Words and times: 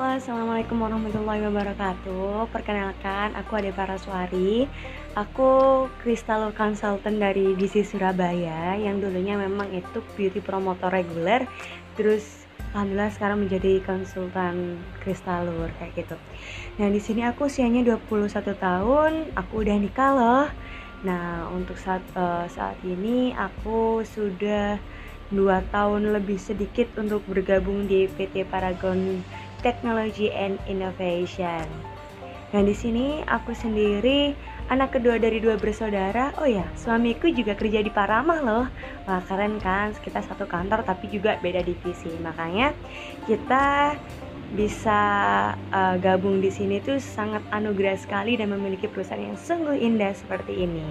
Assalamualaikum 0.00 0.80
warahmatullahi 0.80 1.44
wabarakatuh 1.44 2.48
Perkenalkan, 2.48 3.36
aku 3.36 3.60
Ade 3.60 3.68
Paraswari 3.68 4.64
Aku 5.12 5.92
Kristal 6.00 6.56
Consultant 6.56 7.20
dari 7.20 7.52
DC 7.52 7.84
Surabaya 7.84 8.80
Yang 8.80 9.04
dulunya 9.04 9.36
memang 9.36 9.68
itu 9.76 10.00
beauty 10.16 10.40
promotor 10.40 10.88
reguler 10.88 11.44
Terus 12.00 12.48
Alhamdulillah 12.72 13.12
sekarang 13.12 13.44
menjadi 13.44 13.84
konsultan 13.84 14.80
kristalur 15.04 15.68
kayak 15.76 15.92
gitu. 16.06 16.16
Nah 16.80 16.86
di 16.86 17.02
sini 17.02 17.26
aku 17.26 17.50
usianya 17.50 17.82
21 17.98 18.30
tahun, 18.54 19.12
aku 19.34 19.66
udah 19.66 19.74
nikah 19.74 20.10
loh. 20.14 20.46
Nah 21.02 21.50
untuk 21.50 21.74
saat 21.74 21.98
uh, 22.14 22.46
saat 22.46 22.78
ini 22.86 23.34
aku 23.34 24.06
sudah 24.06 24.78
dua 25.34 25.66
tahun 25.74 26.14
lebih 26.14 26.38
sedikit 26.38 26.94
untuk 26.94 27.26
bergabung 27.26 27.90
di 27.90 28.06
PT 28.06 28.46
Paragon 28.46 29.18
Technology 29.60 30.32
and 30.32 30.56
Innovation. 30.66 31.64
Nah, 32.50 32.66
di 32.66 32.74
sini 32.74 33.22
aku 33.30 33.54
sendiri 33.54 34.34
anak 34.66 34.98
kedua 34.98 35.22
dari 35.22 35.38
dua 35.38 35.54
bersaudara. 35.54 36.34
Oh 36.42 36.48
ya, 36.50 36.66
suamiku 36.74 37.30
juga 37.30 37.54
kerja 37.54 37.78
di 37.78 37.90
Paramah 37.94 38.40
loh. 38.42 38.66
Wah, 39.06 39.22
keren 39.30 39.62
kan? 39.62 39.94
Kita 39.94 40.18
satu 40.18 40.50
kantor 40.50 40.82
tapi 40.82 41.06
juga 41.14 41.38
beda 41.38 41.62
divisi. 41.62 42.10
Makanya 42.18 42.74
kita 43.30 43.94
bisa 44.50 45.00
uh, 45.70 45.94
gabung 46.02 46.42
di 46.42 46.50
sini 46.50 46.82
tuh 46.82 46.98
sangat 46.98 47.46
anugerah 47.54 47.94
sekali 47.94 48.34
dan 48.34 48.50
memiliki 48.50 48.90
perusahaan 48.90 49.22
yang 49.22 49.38
sungguh 49.38 49.78
indah 49.78 50.10
seperti 50.10 50.66
ini. 50.66 50.90